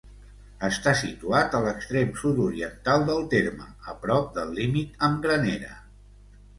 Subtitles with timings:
[0.67, 5.75] Està situat a l'extrem sud-oriental del terme, a prop del límit amb Granera.